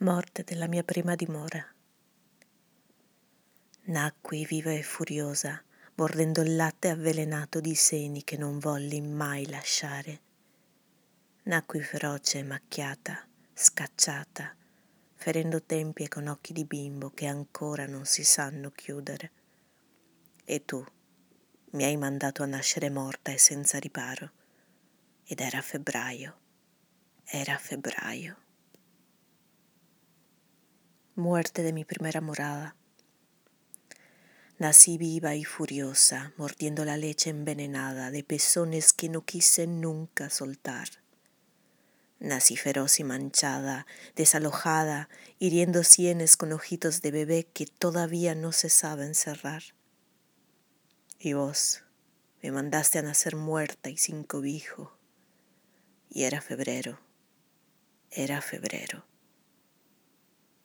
morte 0.00 0.44
della 0.44 0.66
mia 0.66 0.82
prima 0.82 1.14
dimora. 1.14 1.62
Nacqui 3.82 4.46
viva 4.46 4.72
e 4.72 4.82
furiosa, 4.82 5.62
mordendo 5.96 6.40
il 6.40 6.56
latte 6.56 6.88
avvelenato 6.88 7.60
di 7.60 7.74
seni 7.74 8.24
che 8.24 8.38
non 8.38 8.58
volli 8.58 9.02
mai 9.02 9.46
lasciare. 9.46 10.20
Nacqui 11.42 11.82
feroce 11.82 12.38
e 12.38 12.42
macchiata, 12.44 13.26
scacciata, 13.52 14.56
ferendo 15.16 15.62
tempie 15.62 16.08
con 16.08 16.28
occhi 16.28 16.54
di 16.54 16.64
bimbo 16.64 17.10
che 17.10 17.26
ancora 17.26 17.86
non 17.86 18.06
si 18.06 18.24
sanno 18.24 18.70
chiudere. 18.70 19.30
E 20.44 20.64
tu 20.64 20.82
mi 21.72 21.84
hai 21.84 21.98
mandato 21.98 22.42
a 22.42 22.46
nascere 22.46 22.88
morta 22.88 23.32
e 23.32 23.38
senza 23.38 23.78
riparo. 23.78 24.30
Ed 25.24 25.40
era 25.40 25.60
febbraio, 25.60 26.38
era 27.24 27.58
febbraio 27.58 28.48
muerte 31.20 31.62
de 31.62 31.72
mi 31.72 31.84
primera 31.84 32.20
morada. 32.20 32.74
Nací 34.58 34.98
viva 34.98 35.36
y 35.36 35.44
furiosa, 35.44 36.32
mordiendo 36.36 36.84
la 36.84 36.96
leche 36.96 37.30
envenenada 37.30 38.10
de 38.10 38.24
pezones 38.24 38.92
que 38.92 39.08
no 39.08 39.24
quise 39.24 39.66
nunca 39.66 40.28
soltar. 40.28 40.88
Nací 42.18 42.56
feroz 42.56 43.00
y 43.00 43.04
manchada, 43.04 43.86
desalojada, 44.16 45.08
hiriendo 45.38 45.84
sienes 45.84 46.36
con 46.36 46.52
ojitos 46.52 47.00
de 47.00 47.10
bebé 47.10 47.44
que 47.44 47.64
todavía 47.64 48.34
no 48.34 48.52
se 48.52 48.68
saben 48.68 49.14
cerrar. 49.14 49.62
Y 51.18 51.32
vos 51.32 51.82
me 52.42 52.50
mandaste 52.52 52.98
a 52.98 53.02
nacer 53.02 53.36
muerta 53.36 53.88
y 53.88 53.96
sin 53.96 54.24
cobijo. 54.24 54.94
Y 56.10 56.24
era 56.24 56.42
febrero, 56.42 57.00
era 58.10 58.42
febrero. 58.42 59.09